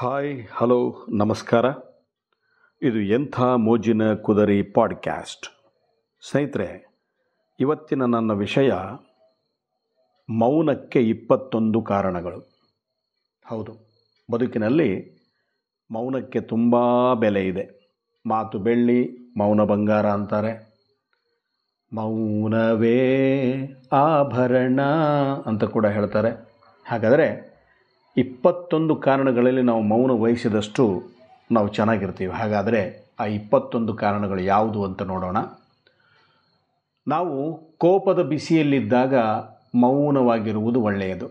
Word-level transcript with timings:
Hi 0.00 0.46
hello 0.52 1.06
ನಮಸ್ಕಾರ. 1.12 1.64
ಇದು 2.82 3.00
ಎಂಥ 3.00 3.40
ಮೋಜಿನ 3.40 4.14
ಕುದರಿ 4.14 4.62
ಪಾಡ್ಕ್ಯಾಸ್ಟ್ 4.62 5.46
ಸ್ನೇಹಿತರೆ, 6.30 6.68
ಇವತ್ತಿನ 7.60 8.04
ನನ್ನ 8.04 8.32
ವಿಷಯ 8.32 8.72
ಮೌನಕ್ಕೆ 10.28 11.02
ಇಪ್ಪತ್ತೊಂದು 11.02 11.82
ಕಾರಣಗಳು. 11.82 12.40
ಹೌದು, 13.46 13.76
ಬದುಕಿನಲ್ಲಿ 14.32 15.18
ಮೌನಕ್ಕೆ 15.90 16.40
ತುಂಬ 16.40 16.76
ಬೆಲೆ 17.14 17.46
ಇದೆ. 17.46 17.92
ಮಾತು 18.26 18.58
ಬೆಳ್ಳಿ, 18.58 19.18
ಮೌನ 19.36 19.64
ಬಂಗಾರ 19.64 20.06
ಅಂತಾರೆ. 20.06 20.72
ಮೌನವೇ 21.92 22.98
ಆಭರಣ 23.92 24.80
ಅಂತ 25.46 25.64
ಕೂಡ 25.64 25.86
ಹೇಳ್ತಾರೆ. 25.86 26.30
ಹಾಗಾದರೆ 26.86 27.49
ಇಪ್ಪತ್ತೊಂದು 28.22 28.96
ಕಾರಣಗಳಲ್ಲಿ 28.96 29.62
ನಾವು 29.62 29.82
ಮೌನ 29.82 30.10
ವಹಿಸಿದಷ್ಟು 30.10 30.84
ನಾವು 31.52 31.68
ಚೆನ್ನಾಗಿರ್ತೀವಿ. 31.68 32.32
ಹಾಗಾದರೆ 32.32 32.80
ಆ 33.20 33.24
ಇಪ್ಪತ್ತೊಂದು 33.24 33.94
ಕಾರಣಗಳು 33.94 34.40
ಯಾವುದು 34.40 34.84
ಅಂತ 34.84 35.02
ನೋಡೋಣ. 35.02 35.38
ನಾವು 37.08 37.36
ಕೋಪದ 37.78 38.20
ಬಿಸಿಯಲ್ಲಿದ್ದಾಗ 38.22 39.14
ಮೌನವಾಗಿರುವುದು 39.74 40.78
ಒಳ್ಳೆಯದು. 40.82 41.26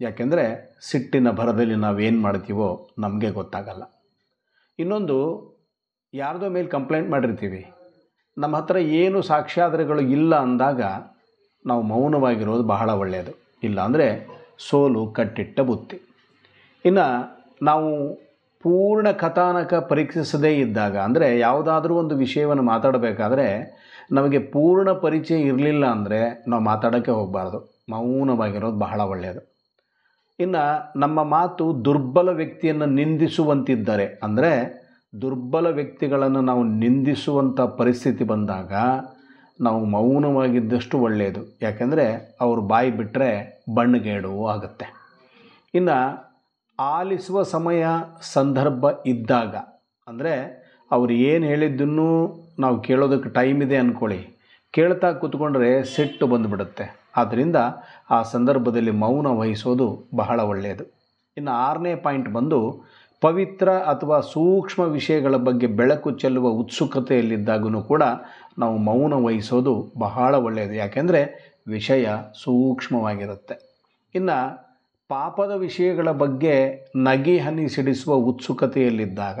ಯಾಕೆಂದರೆ 0.00 0.44
ಸಿಟ್ಟಿನ 0.82 1.30
ಭರದಲ್ಲಿ 1.30 1.74
ನಾವೇನು 1.74 2.20
ಮಾಡ್ತೀವೋ 2.20 2.88
ನಮಗೆ 2.98 3.30
ಗೊತ್ತಾಗಲ್ಲ. 3.30 3.82
ಇನ್ನೊಂದು, 4.78 5.18
ಯಾರದೋ 6.14 6.48
ಮೇಲೆ 6.48 6.68
ಕಂಪ್ಲೇಂಟ್ 6.68 7.10
ಮಾಡಿರ್ತೀವಿ. 7.10 7.62
ನಮ್ಮ 8.38 8.56
ಹತ್ರ 8.56 8.76
ಏನು 8.76 9.22
ಸಾಕ್ಷ್ಯಾಧಾರಗಳು 9.22 10.00
ಇಲ್ಲ 10.00 10.34
ಅಂದಾಗ 10.34 10.82
ನಾವು 11.66 11.82
ಮೌನವಾಗಿರೋದು 11.82 12.62
ಬಹಳ 12.62 12.90
ಒಳ್ಳೆಯದು. 12.90 13.32
ಇಲ್ಲ 13.62 13.80
ಅಂದರೆ 13.80 14.06
ಸೋಲು 14.58 15.06
ಕಟ್ಟಿಟ್ಟ 15.06 15.60
ಬುತ್ತಿ. 15.60 15.98
ಇನ್ನು 16.84 17.06
ನಾವು 17.68 17.88
ಪೂರ್ಣ 18.64 19.08
ಕಥಾನಕ 19.22 19.74
ಪರೀಕ್ಷಿಸದೇ 19.90 20.50
ಇದ್ದಾಗ, 20.64 20.94
ಅಂದರೆ 21.06 21.28
ಯಾವುದಾದ್ರೂ 21.46 21.94
ಒಂದು 22.02 22.14
ವಿಷಯವನ್ನು 22.24 22.64
ಮಾತಾಡಬೇಕಾದ್ರೆ 22.72 23.46
ನಮಗೆ 24.16 24.38
ಪೂರ್ಣ 24.54 24.90
ಪರಿಚಯ 25.04 25.38
ಇರಲಿಲ್ಲ 25.50 25.84
ಅಂದರೆ 25.96 26.20
ನಾವು 26.50 26.62
ಮಾತಾಡೋಕ್ಕೆ 26.70 27.12
ಹೋಗಬಾರ್ದು. 27.18 27.58
ಮೌನವಾಗಿರೋದು 27.92 28.78
ಬಹಳ 28.84 29.00
ಒಳ್ಳೆಯದು 29.12 29.42
ಇನ್ನು 30.38 30.62
ನಮ್ಮ 31.02 31.18
ಮಾತು 31.36 31.64
ದುರ್ಬಲ 31.86 32.28
ವ್ಯಕ್ತಿಯನ್ನು 32.40 32.86
ನಿಂದಿಸುವಂತಿದ್ದರೆ, 32.98 34.06
ಅಂದರೆ 34.26 34.52
ದುರ್ಬಲ 35.12 35.66
ವ್ಯಕ್ತಿಗಳನ್ನು 35.78 36.40
ನಾವು 36.50 36.62
ನಿಂದಿಸುವಂಥ 36.82 37.60
ಪರಿಸ್ಥಿತಿ 37.80 38.24
ಬಂದಾಗ 38.32 38.72
ನಾವು 39.58 39.80
ಮೌನವಾಗಿದ್ದಷ್ಟು 39.94 40.96
ಒಳ್ಳೆಯದು 41.06 41.42
ಯಾಕೆಂದರೆ 41.62 42.06
ಅವರು 42.44 42.60
ಬಾಯಿ 42.72 42.90
ಬಿಟ್ಟರೆ 43.00 43.30
ಬಣ್ಣಗೇಡು 43.76 44.32
ಆಗುತ್ತೆ. 44.54 44.86
ಇನ್ನು 45.74 45.98
ಆಲಿಸುವ 46.84 47.38
ಸಮಯ 47.54 47.84
ಸಂದರ್ಭ 48.34 48.84
ಇದ್ದಾಗ, 49.12 49.54
ಅಂದರೆ 50.06 50.34
ಅವ್ರು 50.90 51.12
ಏನು 51.30 51.44
ಹೇಳಿದ್ದನ್ನು 51.50 52.08
ನಾವು 52.62 52.76
ಕೇಳೋದಕ್ಕೆ 52.86 53.30
ಟೈಮ್ 53.38 53.60
ಇದೆ 53.66 53.76
ಅಂದ್ಕೊಳ್ಳಿ 53.82 54.20
ಕೇಳ್ತಾ 54.74 55.08
ಕೂತ್ಕೊಂಡ್ರೆ 55.20 55.70
ಸಿಟ್ಟು 55.94 56.24
ಬಂದುಬಿಡುತ್ತೆ. 56.32 56.84
ಆದ್ದರಿಂದ 57.20 57.58
ಆ 58.16 58.18
ಸಂದರ್ಭದಲ್ಲಿ 58.34 58.92
ಮೌನ 59.02 59.28
ವಹಿಸೋದು 59.40 59.86
ಬಹಳ 60.20 60.40
ಒಳ್ಳೆಯದು 60.52 60.84
ಇನ್ನು 61.36 61.52
ಆರನೇ 61.66 61.92
ಪಾಯಿಂಟ್ 62.04 62.28
ಬಂದು, 62.36 62.60
ಪವಿತ್ರ 63.22 63.68
ಅಥವಾ 63.92 64.16
ಸೂಕ್ಷ್ಮ 64.32 64.82
ವಿಷಯಗಳ 64.96 65.36
ಬಗ್ಗೆ 65.48 65.68
ಬೆಳಕು 65.80 66.10
ಚೆಲ್ಲುವ 66.22 66.46
ಉತ್ಸುಕತೆಯಲ್ಲಿದ್ದಾಗೂ 66.62 67.80
ಕೂಡ 67.90 68.04
ನಾವು 68.62 68.76
ಮೌನ 68.88 69.14
ವಹಿಸೋದು 69.26 69.74
ಬಹಳ 69.98 70.32
ಒಳ್ಳೆಯದು 70.46 70.74
ಯಾಕೆಂದರೆ 70.82 71.20
ವಿಷಯ 71.74 72.06
ಸೂಕ್ಷ್ಮವಾಗಿರುತ್ತೆ. 72.42 73.56
ಇನ್ನು 74.14 74.38
ಪಾಪದ 75.08 75.50
ವಿಷಯಗಳ 75.50 76.10
ಬಗ್ಗೆ 76.10 76.86
ನಗೆ 76.96 77.38
ಹನಿ 77.38 77.68
ಸಿಡಿಸುವ 77.68 78.14
ಉತ್ಸುಕತೆಯಲ್ಲಿದ್ದಾಗ 78.14 79.40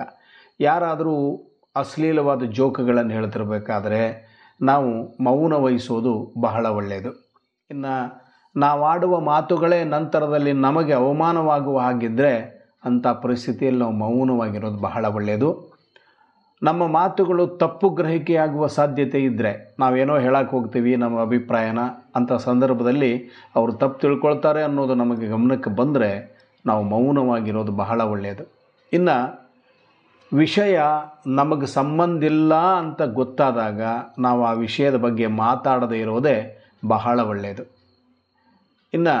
ಯಾರಾದರೂ 0.60 1.36
ಅಶ್ಲೀಲವಾದ 1.76 2.42
ಜೋಕುಗಳನ್ನು 2.42 3.12
ಹೇಳ್ತಿರ್ಬೇಕಾದ್ರೆ 3.12 4.32
ನಾವು 4.62 5.22
ಮೌನ 5.24 5.52
ವಹಿಸೋದು 5.52 6.34
ಬಹಳ 6.40 6.66
ಒಳ್ಳೆಯದು. 6.66 7.36
ಇನ್ನು 7.70 8.22
ನಾವಾಡುವ 8.56 9.20
ಮಾತುಗಳೇ 9.20 9.84
ನಂತರದಲ್ಲಿ 9.84 10.52
ನಮಗೆ 10.52 10.92
ಅವಮಾನವಾಗುವ 10.92 11.78
ಹಾಗಿದ್ದರೆ 11.78 12.62
ಅಂಥ 12.84 13.06
ಪರಿಸ್ಥಿತಿಯಲ್ಲಿ 13.06 13.80
ನಾವು 13.80 13.92
ಮೌನವಾಗಿರೋದು 13.92 14.78
ಬಹಳ 14.78 15.04
ಒಳ್ಳೆಯದು. 15.04 15.71
ನಮ್ಮ 16.62 16.86
ಮಾತುಗಳು 16.86 17.46
ತಪ್ಪು 17.56 17.90
ಗ್ರಹಿಕೆಯಾಗುವ 17.90 18.66
ಸಾಧ್ಯತೆ 18.66 19.20
ಇದ್ದರೆ 19.22 19.52
ನಾವೇನೋ 19.78 20.16
ಹೇಳಕ್ಕೆ 20.18 20.52
ಹೋಗ್ತೀವಿ 20.56 20.96
ನಮ್ಮ 20.96 21.20
ಅಭಿಪ್ರಾಯನ 21.20 21.80
ಅಂಥ 22.16 22.32
ಸಂದರ್ಭದಲ್ಲಿ 22.32 23.12
ಅವರು 23.56 23.72
ತಪ್ಪು 23.72 23.98
ತಿಳ್ಕೊಳ್ತಾರೆ 23.98 24.62
ಅನ್ನೋದು 24.62 24.94
ನಮಗೆ 24.94 25.26
ಗಮನಕ್ಕೆ 25.26 25.70
ಬಂದರೆ 25.70 26.10
ನಾವು 26.66 26.82
ಮೌನವಾಗಿರೋದು 26.84 27.72
ಬಹಳ 27.72 28.00
ಒಳ್ಳೆಯದು 28.00 28.44
ಇನ್ನು 28.92 29.16
ವಿಷಯ 30.32 30.76
ನಮಗೆ 31.26 31.66
ಸಂಬಂಧ 31.66 32.24
ಇಲ್ಲ 32.24 32.54
ಅಂತ 32.54 33.02
ಗೊತ್ತಾದಾಗ 33.02 33.80
ನಾವು 34.18 34.44
ಆ 34.44 34.52
ವಿಷಯದ 34.52 34.96
ಬಗ್ಗೆ 34.96 35.26
ಮಾತಾಡದೇ 35.26 35.98
ಇರೋದೇ 35.98 36.36
ಬಹಳ 36.86 37.20
ಒಳ್ಳೆಯದು 37.20 37.64
ಇನ್ನು 38.92 39.16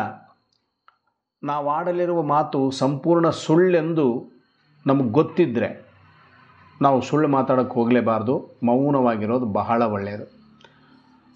ನಾವು 1.42 1.68
ಆಡಲಿರುವ 1.68 2.22
ಮಾತು 2.22 2.58
ಸಂಪೂರ್ಣ 2.70 3.28
ಸುಳ್ಳೆಂದು 3.44 4.06
ನಮಗೆ 4.86 5.10
ಗೊತ್ತಿದ್ದರೆ 5.10 5.91
ನಾವು 6.82 7.00
ಸುಳ್ಳು 7.00 7.28
ಮಾತಾಡೋಕ್ಕೆ 7.28 7.74
ಹೋಗಲೇಬಾರ್ದು. 7.74 8.34
ಮೌನವಾಗಿರೋದು 8.62 9.46
ಬಹಳ 9.46 9.82
ಒಳ್ಳೆಯದು 9.82 10.26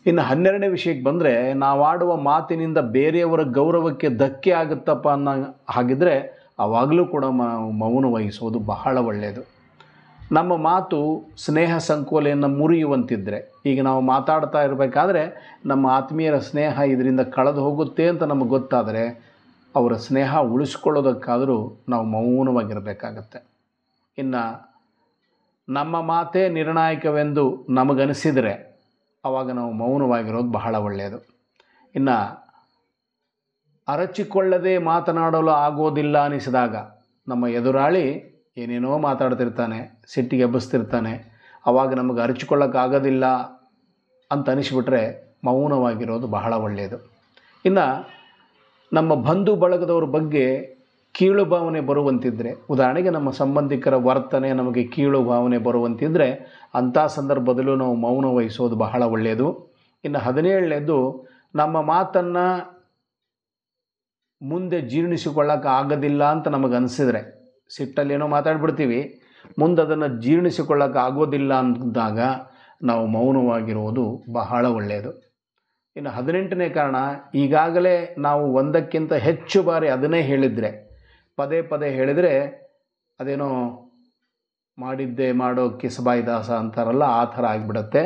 ಇನ್ನು 0.06 0.22
ಹನ್ನೆರಡನೇ 0.22 0.68
ವಿಷಯಕ್ಕೆ 0.68 1.04
ಬಂದರೆ 1.04 1.52
ನಾವಾಡುವ 1.52 2.16
ಮಾತಿನಿಂದ 2.16 2.78
ಬೇರೆಯವರ 2.78 3.42
ಗೌರವಕ್ಕೆ 3.42 4.08
ಧಕ್ಕೆ 4.08 4.50
ಆಗುತ್ತಪ್ಪ 4.50 5.08
ಅನ್ನೋ 5.08 5.32
ಹಾಗಿದ್ದರೆ 5.68 6.14
ಆವಾಗಲೂ 6.58 7.06
ಕೂಡ 7.06 7.24
ಮೌನ 7.78 8.04
ವಹಿಸೋದು 8.04 8.58
ಬಹಳ 8.58 8.98
ಒಳ್ಳೆಯದು 8.98 9.42
ನಮ್ಮ 10.32 10.56
ಮಾತು 10.56 10.98
ಸ್ನೇಹ 11.36 11.78
ಸಂಕೋಲೆಯನ್ನು 11.78 12.48
ಮುರಿಯುವಂತಿದ್ದರೆ 12.48 13.38
ಈಗ 13.66 13.82
ನಾವು 13.82 14.00
ಮಾತಾಡ್ತಾ 14.00 14.62
ಇರಬೇಕಾದ್ರೆ, 14.62 15.22
ನಮ್ಮ 15.66 15.86
ಆತ್ಮೀಯರ 15.86 16.38
ಸ್ನೇಹ 16.38 16.80
ಇದರಿಂದ 16.86 17.20
ಕಳೆದು 17.20 17.60
ಹೋಗುತ್ತೆ 17.60 18.08
ಅಂತ 18.08 18.22
ನಮಗೆ 18.22 18.48
ಗೊತ್ತಾದರೆ, 18.48 19.02
ಅವರ 19.74 19.92
ಸ್ನೇಹ 19.96 20.38
ಉಳಿಸ್ಕೊಳ್ಳೋದಕ್ಕಾದರೂ 20.38 21.58
ನಾವು 21.88 22.04
ಮೌನವಾಗಿರಬೇಕಾಗತ್ತೆ. 22.04 23.40
ಇನ್ನು 24.18 24.42
ನಮ್ಮ 25.68 26.00
ಮಾತೇ 26.00 26.48
ನಿರ್ಣಾಯಕವೆಂದು 26.48 27.66
ನಮಗನಿಸಿದರೆ 27.68 28.52
ಆವಾಗ 29.24 29.50
ನಾವು 29.50 29.72
ಮೌನವಾಗಿರೋದು 29.72 30.50
ಬಹಳ 30.50 30.74
ಒಳ್ಳೆಯದು. 30.76 31.18
ಇನ್ನು 31.94 32.16
ಅರಚಿಕೊಳ್ಳದೆ 33.88 34.78
ಮಾತನಾಡಲು 34.78 35.50
ಆಗೋದಿಲ್ಲ 35.50 36.24
ಅನಿಸಿದಾಗ 36.24 36.76
ನಮ್ಮ 37.28 37.46
ಎದುರಾಳಿ 37.46 38.04
ಏನೇನೋ 38.56 38.98
ಮಾತಾಡ್ತಿರ್ತಾನೆ, 38.98 40.04
ಸಿಟ್ಟಿಗೆ 40.08 40.42
ಎಬ್ಬಿಸ್ತಿರ್ತಾನೆ 40.42 41.12
ಆವಾಗ 41.66 41.94
ನಮಗೆ 41.94 42.20
ಅರಚಿಕೊಳ್ಳೋಕ್ಕಾಗೋದಿಲ್ಲ 42.20 43.26
ಅಂತ 44.30 44.50
ಅನಿಸ್ಬಿಟ್ರೆ 44.50 45.02
ಮೌನವಾಗಿರೋದು 45.44 46.26
ಬಹಳ 46.26 46.52
ಒಳ್ಳೆಯದು. 46.52 46.98
ಇನ್ನು 47.64 47.86
ನಮ್ಮ 48.92 49.14
ಬಂಧು 49.14 49.56
ಬಳಗದವ್ರ 49.56 50.04
ಬಗ್ಗೆ 50.04 50.75
ಕೀಳು 51.16 51.44
ಭಾವನೆ 51.44 51.80
ಬರುವಂತಿದ್ದರೆ 51.80 52.52
ಉದಾಹರಣೆಗೆ 52.70 53.10
ನಮ್ಮ 53.10 53.30
ಸಂಬಂಧಿಕರ 53.30 53.94
ವರ್ತನೆ 53.94 54.52
ನಮಗೆ 54.52 54.84
ಕೀಳು 54.84 55.24
ಭಾವನೆ 55.24 55.58
ಬರುವಂತಿದ್ದರೆ 55.58 56.30
ಅಂಥ 56.74 56.98
ಸಂದರ್ಭದಲ್ಲೂ 56.98 57.76
ನಾವು 57.76 57.94
ಮೌನ 57.94 58.24
ವಹಿಸೋದು 58.24 58.76
ಬಹಳ 58.76 59.02
ಒಳ್ಳೆಯದು. 59.02 59.74
ಇನ್ನು 60.04 60.18
ಹದಿನೇಳನೇದು, 60.18 61.26
ನಮ್ಮ 61.54 61.82
ಮಾತನ್ನು 61.82 62.76
ಮುಂದೆ 64.42 64.80
ಜೀರ್ಣಿಸಿಕೊಳ್ಳೋಕೆ 64.80 65.68
ಆಗೋದಿಲ್ಲ 65.68 66.24
ಅಂತ 66.24 66.48
ನಮಗೆ 66.48 66.88
ಸಿಟ್ಟಲ್ಲಿ 67.76 68.14
ಏನೋ 68.14 68.28
ಮಾತಾಡ್ಬಿಡ್ತೀವಿ. 68.28 69.20
ಮುಂದೆ 69.58 69.82
ಅದನ್ನು 69.82 70.20
ಜೀರ್ಣಿಸಿಕೊಳ್ಳೋಕೆ 70.20 70.98
ಆಗೋದಿಲ್ಲ 70.98 71.54
ಅಂದಾಗ 71.54 72.18
ನಾವು 72.82 73.06
ಮೌನವಾಗಿರುವುದು 73.06 74.24
ಬಹಳ 74.32 74.66
ಒಳ್ಳೆಯದು. 74.66 75.36
ಇನ್ನು 75.96 76.10
ಹದಿನೆಂಟನೇ 76.10 76.68
ಕಾರಣ, 76.68 76.96
ಈಗಾಗಲೇ 77.34 78.14
ನಾವು 78.18 78.54
ಒಂದಕ್ಕಿಂತ 78.54 79.12
ಹೆಚ್ಚು 79.12 79.62
ಬಾರಿ 79.62 79.88
ಅದನ್ನೇ 79.88 80.20
ಹೇಳಿದರೆ 80.20 80.85
ಪದೇ 81.38 81.62
ಪದೇ 81.62 81.88
ಹೇಳಿದರೆ 81.90 82.32
ಅದೇನೋ 83.20 83.48
ಮಾಡಿದ್ದೆ 84.78 85.32
ಮಾಡೋ 85.32 85.70
ಕಿಸಬಾಯಿ 85.70 86.26
ದಾಸ 86.26 86.50
ಅಂತಾರಲ್ಲ, 86.50 87.02
ಆ 87.02 87.24
ಥರ 87.24 87.44
ಆಗಿಬಿಡತ್ತೆ. 87.46 88.02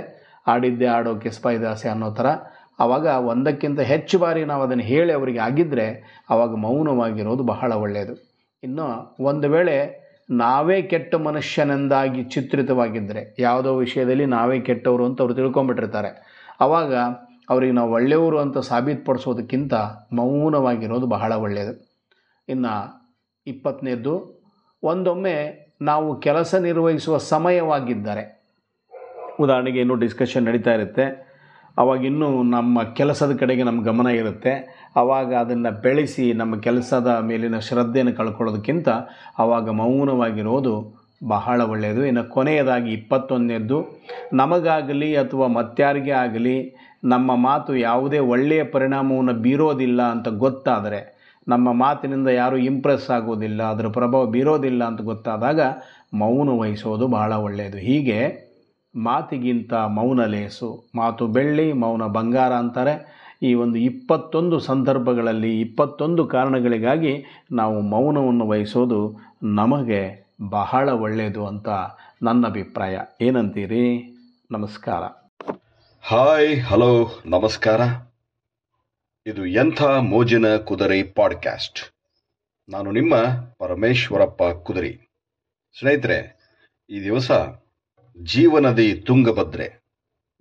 ಆಡಿದ್ದೆ 0.47 0.87
ಆಡೋ 0.87 1.15
ಕಿಸಬಾಯಿ 1.15 1.61
ದಾಸೆ 1.61 1.89
ಅನ್ನೋ 1.89 2.11
ಥರ. 2.11 2.27
ಆವಾಗ 2.81 3.07
ಒಂದಕ್ಕಿಂತ 3.07 3.81
ಹೆಚ್ಚು 3.81 4.19
ಬಾರಿ 4.19 4.45
ನಾವು 4.45 4.63
ಅದನ್ನು 4.63 4.85
ಹೇಳಿ 4.85 5.13
ಅವರಿಗೆ 5.13 5.39
ಆಗಿದ್ದರೆ 5.39 5.87
ಆವಾಗ 6.31 6.53
ಮೌನವಾಗಿರೋದು 6.57 7.43
ಬಹಳ 7.43 7.73
ಒಳ್ಳೆಯದು 7.73 8.15
ಇನ್ನು 8.63 8.87
ಒಂದು 9.21 9.49
ವೇಳೆ 9.49 9.75
ನಾವೇ 10.31 10.83
ಕೆಟ್ಟ 10.83 11.15
ಮನುಷ್ಯನೆಂದಾಗಿ 11.15 12.25
ಚಿತ್ರಿತವಾಗಿದ್ದರೆ 12.25 13.23
ಯಾವುದೋ 13.39 13.71
ವಿಷಯದಲ್ಲಿ 13.77 14.27
ನಾವೇ 14.27 14.61
ಕೆಟ್ಟವರು 14.61 15.05
ಅಂತ 15.05 15.21
ಅವ್ರು 15.21 15.35
ತಿಳ್ಕೊಂಬಿಟ್ಟಿರ್ತಾರೆ 15.35 16.11
ಆವಾಗ 16.61 16.95
ಅವರಿಗೆ 17.51 17.73
ನಾವು 17.73 17.91
ಒಳ್ಳೆಯವರು 17.93 18.39
ಅಂತ 18.39 18.59
ಸಾಬೀತುಪಡಿಸೋದಕ್ಕಿಂತ 18.71 19.75
ಮೌನವಾಗಿರೋದು 20.13 21.07
ಬಹಳ 21.07 21.33
ಒಳ್ಳೆಯದು 21.37 21.75
ಇನ್ನು 22.49 22.73
ಇಪ್ಪತ್ತನೇದ್ದು, 23.47 24.43
ಒಂದೊಮ್ಮೆ 24.83 25.69
ನಾವು 25.83 26.21
ಕೆಲಸ 26.21 26.55
ನಿರ್ವಹಿಸುವ 26.55 27.19
ಸಮಯವಾಗಿದ್ದರೆ. 27.19 28.41
ಉದಾಹರಣೆಗೆ 29.41 29.81
ಇನ್ನೂ 29.81 29.95
ಡಿಸ್ಕಷನ್ 29.95 30.45
ನಡೀತಾ 30.45 30.73
ಇರುತ್ತೆ. 30.75 31.31
ಅವಾಗಿನ್ನೂ 31.79 32.43
ನಮ್ಮ 32.43 32.83
ಕೆಲಸದ 32.83 33.37
ಕಡೆಗೆ 33.37 33.63
ನಮ್ಮ 33.63 33.85
ಗಮನ 33.85 34.07
ಇರುತ್ತೆ. 34.07 34.85
ಆವಾಗ 34.97 35.35
ಅದನ್ನು 35.35 35.81
ಬೆಳೆಸಿ 35.81 36.33
ನಮ್ಮ 36.33 36.61
ಕೆಲಸದ 36.61 37.19
ಮೇಲಿನ 37.23 37.59
ಶ್ರದ್ಧೆಯನ್ನು 37.59 38.15
ಕಳ್ಕೊಳ್ಳೋದಕ್ಕಿಂತ 38.15 38.89
ಆವಾಗ 39.39 39.71
ಮೌನವಾಗಿರೋದು 39.71 41.01
ಬಹಳ 41.29 41.61
ಒಳ್ಳೆಯದು. 41.63 42.05
ಇನ್ನು 42.05 42.25
ಕೊನೆಯದಾಗಿ 42.25 42.93
ಇಪ್ಪತ್ತೊಂದನೇದ್ದು, 42.93 44.01
ನಮಗಾಗಲಿ 44.33 45.17
ಅಥವಾ 45.17 45.47
ಮತ್ಯಾರಿಗೆ 45.47 46.11
ಆಗಲಿ 46.11 46.77
ನಮ್ಮ 47.05 47.37
ಮಾತು 47.37 47.77
ಯಾವುದೇ 47.77 48.19
ಒಳ್ಳೆಯ 48.19 48.65
ಪರಿಣಾಮವನ್ನು 48.65 49.33
ಬೀರೋದಿಲ್ಲ 49.33 50.03
ಅಂತ 50.03 50.29
ಗೊತ್ತಾದರೆ 50.29 51.20
ನಮ್ಮ 51.49 51.73
ಮಾತಿನಿಂದ 51.73 52.29
ಯಾರೂ 52.29 52.57
ಇಂಪ್ರೆಸ್ 52.57 53.11
ಆಗೋದಿಲ್ಲ, 53.11 53.63
ಅದರ 53.63 53.87
ಪ್ರಭಾವ 53.89 54.27
ಬೀರೋದಿಲ್ಲ 54.27 54.85
ಅಂತ 54.85 55.01
ಗೊತ್ತಾದಾಗ 55.01 55.61
ಮೌನ 56.15 56.49
ವಹಿಸೋದು 56.49 57.07
ಬಹಳ 57.07 57.33
ಒಳ್ಳೆಯದು. 57.33 57.79
ಹೀಗೆ 57.79 58.51
ಮಾತಿಗಿಂತ 58.97 59.73
ಮೌನ 59.75 60.25
ಲೇಸು, 60.25 60.85
ಮಾತು 60.95 61.27
ಬೆಳ್ಳಿ, 61.27 61.73
ಮೌನ 61.73 62.03
ಬಂಗಾರ 62.03 62.53
ಅಂತಾರೆ. 62.53 63.21
ಈ 63.43 63.55
ಒಂದು 63.55 63.79
ಇಪ್ಪತ್ತೊಂದು 63.79 64.59
ಸಂದರ್ಭಗಳಲ್ಲಿ, 64.59 65.61
ಇಪ್ಪತ್ತೊಂದು 65.61 66.27
ಕಾರಣಗಳಿಗಾಗಿ 66.27 67.25
ನಾವು 67.53 67.81
ಮೌನವನ್ನು 67.81 68.49
ವಹಿಸೋದು 68.49 69.17
ನಮಗೆ 69.43 70.31
ಬಹಳ 70.51 70.89
ಒಳ್ಳೆಯದು 70.89 71.47
ಅಂತ 71.47 71.69
ನನ್ನ 72.23 72.47
ಅಭಿಪ್ರಾಯ. 72.47 72.99
ಏನಂತೀರಿ? 73.21 74.17
ನಮಸ್ಕಾರ. 74.51 75.03
ಹಾಯ್ 76.03 76.61
ಹಲೋ 76.63 77.23
ನಮಸ್ಕಾರ. 77.27 77.81
ಇದು 79.31 79.47
ಎಂಥ 79.47 79.83
ಮೋಜಿನ 79.83 80.57
ಕುದುರೆ 80.57 81.03
ಪಾಡ್ಕ್ಯಾಸ್ಟ್? 81.03 81.81
ನಾನು 82.69 82.91
ನಿಮ್ಮ 82.91 83.15
ಪರಮೇಶ್ವರಪ್ಪ 83.59 84.43
ಕುದುರೆ. 84.43 85.11
ಸ್ನೇಹಿತರೆ, 85.79 86.19
ಈ 86.91 87.01
ದಿವಸ 87.01 87.31
ಜೀವನದಿ 88.23 88.95
ತುಂಗಭದ್ರೆ 88.95 89.83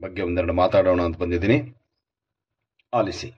ಬಗ್ಗೆ 0.02 0.22
ಒಂದೆರಡು 0.22 0.54
ಮಾತಾಡೋಣ 0.54 1.02
ಅಂತ 1.02 1.18
ಬಂದಿದ್ದೀನಿ. 1.18 1.76
ಆಲಿಸಿ. 2.94 3.34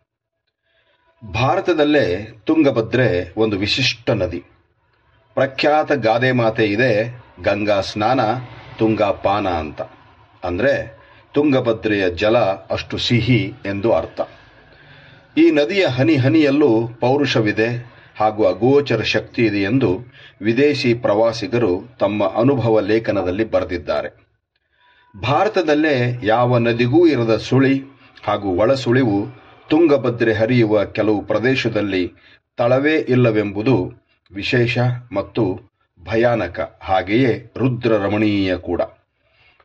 ಭಾರತದಲ್ಲೇ 1.33 2.27
ತುಂಗಭದ್ರೆ 2.43 3.33
ಒಂದು 3.37 3.57
ವಿಶಿಷ್ಟ 3.57 4.09
ನದಿ. 4.09 4.43
ಪ್ರಖ್ಯಾತ 5.33 5.91
ಗಾದೆ 5.91 6.31
ಮಾತೆ 6.31 6.65
ಇದೆ 6.65 7.23
ಗಂಗಾ 7.43 7.81
ಸ್ನಾನ, 7.81 8.19
ತುಂಗಾ 8.77 9.11
ಪಾನ 9.11 9.47
ಅಂತ. 9.47 9.81
ಅಂದರೆ 10.43 10.99
ತುಂಗಭದ್ರೆಯ 11.33 12.09
ಜಲ 12.09 12.37
ಅಷ್ಟು 12.69 12.97
ಸಿಹಿ 12.97 13.53
ಎಂದು 13.65 13.93
ಅರ್ಥ. 13.93 14.21
ಈ 15.37 15.51
ನದಿಯ 15.51 15.85
ಹನಿ 15.85 16.15
ಹನಿಯಲ್ಲೂ 16.15 16.87
ಪೌರುಷವಿದೆ 16.99 17.67
ಹಾಗೂ 18.15 18.43
ಅಗೋಚರ 18.43 19.01
ಶಕ್ತಿ 19.01 19.45
ಇದೆ 19.45 19.61
ಎಂದು 19.61 19.89
ವಿದೇಶಿ 20.41 20.93
ಪ್ರವಾಸಿಗರು 20.93 21.97
ತಮ್ಮ 21.99 22.23
ಅನುಭವ 22.25 22.79
ಲೇಖನದಲ್ಲಿ 22.79 23.51
ಬರೆದಿದ್ದಾರೆ. 23.51 24.09
ಭಾರತದಲ್ಲೇ 25.21 26.19
ಯಾವ 26.23 26.57
ನದಿಗೂ 26.57 27.07
ಇರದ 27.07 27.37
ಸುಳಿ 27.37 27.81
ಹಾಗೂ 28.23 28.49
ಒಳಸುಳಿವು 28.49 29.19
ತುಂಗಭದ್ರೆ 29.69 30.33
ಹರಿಯುವ 30.33 30.85
ಕೆಲವು 30.85 31.21
ಪ್ರದೇಶದಲ್ಲಿ 31.21 32.13
ತಳವೇ 32.57 32.95
ಇಲ್ಲವೆಂಬುದು 32.97 33.75
ವಿಶೇಷ 34.31 34.77
ಮತ್ತು 35.11 35.43
ಭಯಾನಕ. 35.99 36.77
ಹಾಗೆಯೇ 36.81 37.51
ರುದ್ರ 37.57 37.97
ರಮಣೀಯ 37.97 38.57
ಕೂಡ. 38.57 38.81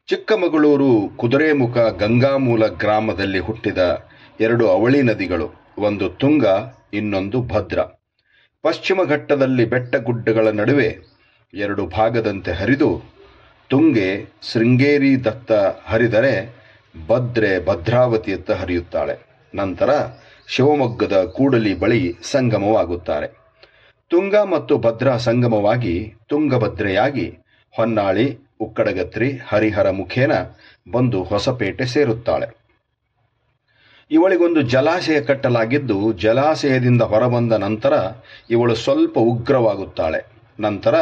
ಚಿಕ್ಕಮಗಳೂರು 0.07 1.09
ಕುದುರೆಮುಖ 1.17 1.79
ಗಂಗಾಮೂಲ 1.79 2.67
ಗ್ರಾಮದಲ್ಲಿ 2.67 3.39
ಹುಟ್ಟಿದ 3.39 3.79
ಎರಡು 4.41 4.69
ಅವಳಿ 4.69 5.03
ನದಿಗಳು, 5.03 5.51
ಒಂದು 5.79 6.09
ತುಂಗ, 6.09 6.45
ಇನ್ನೊಂದು 6.93 7.43
ಭದ್ರ. 7.43 7.79
ಪಶ್ಚಿಮ 8.63 9.03
ಘಟ್ಟದಲ್ಲಿ 9.05 9.65
ಬೆಟ್ಟಗುಡ್ಡಗಳ 9.65 10.49
ನಡುವೆ 10.49 10.99
ಎರಡು 11.55 11.87
ಭಾಗದಂತೆ 11.87 12.53
ಹರಿದು 12.53 13.03
ತುಂಗೆ 13.69 14.25
ಶೃಂಗೇರಿ 14.53 15.25
ದತ್ತ 15.25 15.53
ಹರಿದರೆ 15.85 16.57
ಭದ್ರೆ 17.09 17.67
ಭದ್ರಾವತಿಯತ್ತ 17.67 18.51
ಹರಿಯುತ್ತಾಳೆ. 18.51 19.19
ನಂತರ 19.55 19.91
ಶಿವಮೊಗ್ಗದ 20.49 21.25
ಕೂಡಲಿ 21.25 21.75
ಬಳಿ 21.75 22.15
ಸಂಗಮವಾಗುತ್ತಾರೆ. 22.23 23.27
ತುಂಗ 24.11 24.37
ಮತ್ತು 24.37 24.79
ಭದ್ರಾ 24.79 25.17
ಸಂಗಮವಾಗಿ 25.17 26.15
ತುಂಗಭದ್ರೆಯಾಗಿ 26.29 27.39
ಹೊನ್ನಾಳಿ, 27.77 28.39
ಉಕ್ಕಡಗತ್ರಿ, 28.61 29.41
ಹರಿಹರ 29.49 29.91
ಮುಖೇನ 29.91 30.33
ಬಂದು 30.93 31.23
ಹೊಸಪೇಟೆ 31.23 31.87
ಸೇರುತ್ತಾಳೆ. 31.87 32.66
ಇವಳಿಗೊಂದು 34.11 34.63
ಜಲಾಶಯ 34.63 35.21
ಕಟ್ಟಲಾಗಿದ್ದು 35.21 36.13
ಜಲಾಶಯದಿಂದ 36.13 37.03
ಹೊರಬಂದ 37.03 37.53
ನಂತರ 37.53 37.93
ಇವಳು 38.51 38.75
ಸ್ವಲ್ಪ 38.75 39.19
ಉಗ್ರವಾಗುತ್ತಾಳೆ. 39.19 40.27
ನಂತರ 40.61 40.95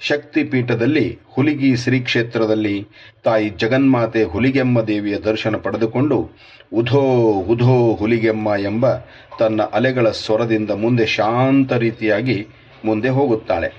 ಶಕ್ತಿಪೀಠದಲ್ಲಿ 0.00 1.18
ಹುಲಿಗಿ 1.28 1.76
ಶ್ರೀ 1.76 2.00
ಕ್ಷೇತ್ರದಲ್ಲಿ 2.00 2.86
ತಾಯಿ 3.24 3.48
ಜಗನ್ಮಾತೆ 3.48 4.22
ಹುಲಿಗೆಮ್ಮ 4.22 4.80
ದೇವಿಯ 4.82 5.18
ದರ್ಶನ 5.18 5.56
ಪಡೆದುಕೊಂಡು 5.56 6.30
ಉಧೋ 6.72 7.00
ಉಧೋ 7.40 7.94
ಹುಲಿಗೆಮ್ಮ 7.94 8.48
ಎಂಬ 8.58 8.94
ತನ್ನ 9.38 9.62
ಅಲೆಗಳ 9.62 10.10
ಸ್ವರದಿಂದ 10.10 10.70
ಮುಂದೆ 10.70 11.06
ಶಾಂತ 11.06 11.72
ರೀತಿಯಾಗಿ 11.72 12.46
ಮುಂದೆ 12.84 13.08
ಹೋಗುತ್ತಾಳೆ. 13.08 13.72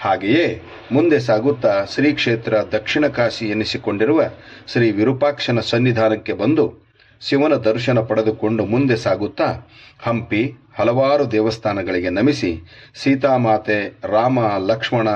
ಹಾಗೆಯೇ 0.00 0.62
ಮುಂದೆ 0.92 1.18
ಸಾಗುತ್ತಾ 1.18 1.84
ಶ್ರೀ 1.84 2.12
ಕ್ಷೇತ್ರ 2.12 2.54
ದಕ್ಷಿಣ 2.72 3.06
ಕಾಶಿ 3.06 3.46
ಎನಿಸಿಕೊಂಡಿರುವ 3.46 4.22
ಶ್ರೀ 4.66 4.90
ವಿರೂಪಾಕ್ಷನ 4.90 5.60
ಸನ್ನಿಧಾನಕ್ಕೆ 5.60 6.32
ಬಂದು 6.32 6.87
ಶಿವನ 7.20 7.54
ದರ್ಶನ 7.54 8.00
ಪಡೆದುಕೊಂಡು 8.00 8.64
ಮುಂದೆ 8.64 8.96
ಸಾಗುತ್ತಾ 8.96 9.68
ಹಂಪಿ 10.02 10.52
ಹಲವಾರು 10.78 11.32
ದೇವಸ್ಥಾನಗಳಿಗೆ 11.32 12.10
ನಮಿಸಿ 12.10 12.60
ಸೀತಾಮಾತೆ 12.94 13.98
ರಾಮ, 14.04 14.38
ಲಕ್ಷ್ಮಣ 14.58 15.08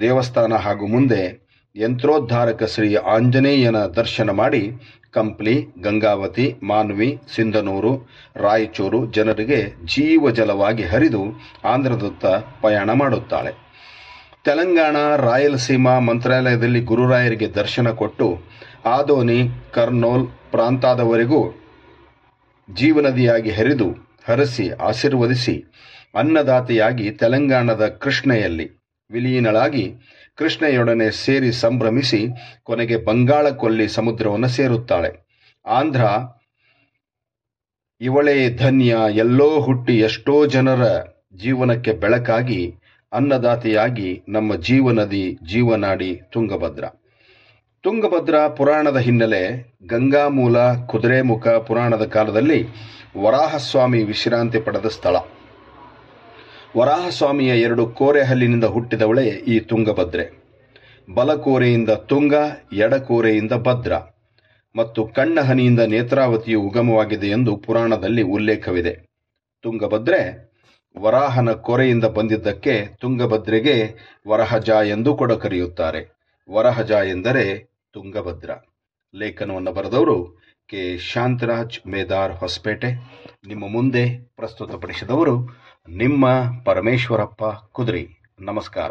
ದೇವಸ್ಥಾನ 0.00 0.54
ಹಾಗೂ 0.54 0.86
ಮುಂದೆ 0.86 1.44
ಯಂತ್ರೋದ್ಧಾರಕ 1.76 2.62
ಶ್ರೀ 2.64 2.94
ಆಂಜನೇಯನ 2.94 3.76
ದರ್ಶನ 3.76 4.30
ಮಾಡಿ 4.30 4.72
ಕಂಪ್ಲಿ, 5.10 5.62
ಗಂಗಾವತಿ, 5.82 6.54
ಮಾನ್ವಿ, 6.62 7.20
ಸಿಂಧನೂರು, 7.34 8.08
ರಾಯಚೂರು 8.36 9.12
ಜನರಿಗೆ 9.12 9.66
ಜೀವಜಲವಾಗಿ 9.84 10.82
ಹರಿದು 10.82 11.22
ಆಂಧ್ರದತ್ತ 11.64 12.26
ಪಯಣ 12.62 12.90
ಮಾಡುತ್ತಾಳೆ. 12.92 13.52
ತೆಲಂಗಾಣ 14.44 14.96
ರಾಯಲಸೀಮಾ 15.16 15.98
ಮಂತ್ರಾಲಯದಲ್ಲಿ 15.98 16.80
ಗುರುರಾಯರಿಗೆ 16.80 17.48
ದರ್ಶನ 17.48 17.90
ಕೊಟ್ಟು 17.90 18.38
ಆದೋನಿ, 18.84 19.48
ಕರ್ನೂಲ್ 19.72 20.28
ಪ್ರಾಂತಾದವರೆಗೂ 20.54 21.40
ಜೀವನದಿಯಾಗಿ 22.68 23.50
ಹರಿದು 23.50 23.88
ಹರಸಿ 24.28 24.66
ಆಶೀರ್ವದಿಸಿ 24.88 25.56
ಅನ್ನದಾತೆಯಾಗಿ 26.14 27.06
ತೆಲಂಗಾಣದ 27.20 27.86
ಕೃಷ್ಣೆಯಲ್ಲಿ 28.02 28.66
ವಿಲೀನಳಾಗಿ 29.10 29.84
ಕೃಷ್ಣೆಯೊಡನೆ 30.38 31.08
ಸೇರಿ 31.24 31.50
ಸಂಭ್ರಮಿಸಿ 31.64 32.20
ಕೊನೆಗೆ 32.64 32.96
ಬಂಗಾಳ 33.08 33.46
ಕೊಲ್ಲಿ 33.62 33.86
ಸಮುದ್ರವನ್ನು 33.88 34.48
ಸೇರುತ್ತಾಳೆ. 34.48 35.10
ಆಂಧ್ರ 35.64 36.04
ಇವಳೇ 38.00 38.36
ಧನ್ಯ, 38.56 38.92
ಎಲ್ಲೋ 39.14 39.50
ಹುಟ್ಟಿ 39.60 39.94
ಎಷ್ಟೋ 39.98 40.34
ಜನರ 40.46 40.84
ಜೀವನಕ್ಕೆ 41.36 41.92
ಬೆಳಕಾಗಿ 42.02 42.62
ಅನ್ನದಾತೆಯಾಗಿ 43.12 44.10
ನಮ್ಮ 44.28 44.56
ಜೀವನದಿ 44.68 45.24
ಜೀವನಾಡಿ 45.50 46.10
ತುಂಗಭದ್ರ. 46.32 46.84
ತುಂಗಭದ್ರಾ 47.84 48.48
ಪುರಾಣದ 48.48 48.96
ಹಿನ್ನೆಲೆ 48.96 49.74
ಗಂಗಾಮೂಲ 49.86 50.74
ಕುದುರೆಮುಖ 50.86 51.48
ಪುರಾಣದ 51.48 52.06
ಕಾಲದಲ್ಲಿ 52.06 52.68
ವರಾಹಸ್ವಾಮಿ 53.22 54.04
ವಿಶ್ರಾಂತಿ 54.04 54.60
ಪಡೆದ 54.60 54.86
ಸ್ಥಳ. 54.86 55.16
ವರಾಹಸ್ವಾಮಿಯ 56.76 57.48
ಎರಡು 57.48 57.86
ಕೋರೆಹಲ್ಲಿನಿಂದ 57.86 58.64
ಹುಟ್ಟಿದವಳೇ 58.64 59.24
ಈ 59.24 59.60
ತುಂಗಭದ್ರೆ. 59.60 60.44
ಬಲಕೋರೆಯಿಂದ 61.14 61.90
ತುಂಗ, 61.90 62.34
ಎಡಕೋರೆಯಿಂದ 62.72 63.52
ಭದ್ರ 63.52 63.92
ಮತ್ತು 64.76 65.06
ಕಣ್ಣ 65.06 65.40
ಹನಿಯಿಂದ 65.40 65.80
ನೇತ್ರಾವತಿಯು 65.80 66.60
ಉಗಮವಾಗಿದೆ 66.60 67.26
ಎಂದು 67.26 67.56
ಪುರಾಣದಲ್ಲಿ 67.56 68.22
ಉಲ್ಲೇಖವಿದೆ. 68.22 68.94
ತುಂಗಭದ್ರೆ 69.62 70.52
ವರಾಹನ 70.98 71.52
ಕೊರೆಯಿಂದ 71.52 72.04
ಬಂದಿದ್ದಕ್ಕೆ 72.04 72.86
ತುಂಗಭದ್ರೆಗೆ 73.00 73.94
ವರಹಜ 74.28 74.70
ಎಂದು 74.70 75.16
ಕೂಡ 75.16 75.32
ಕರೆಯುತ್ತಾರೆ. 75.32 76.14
ವರಹಜ 76.50 76.90
ಎಂದರೆ 76.90 77.73
ತುಂಗಭದ್ರ. 77.94 78.50
ಲೇಖನವನ್ನು 79.14 79.72
ಬರೆದವರು 79.72 80.38
ಕೆ. 80.68 80.98
ಶಾಂತರಾಜ್ 80.98 81.86
ಮೇದಾರ್ 81.86 82.32
ಹೊಸಪೇಟೆ. 82.32 82.94
ನಿಮ್ಮ 83.46 83.72
ಮುಂದೆ 83.72 84.18
ಪ್ರಸ್ತುತಪಡಿಸಿದವರು 84.36 85.48
ನಿಮ್ಮ 85.88 86.44
ಪರಮೇಶ್ವರಪ್ಪ 86.64 87.44
ಕುದುರಿ. 87.44 88.08
ನಮಸ್ಕಾರ. 88.40 88.90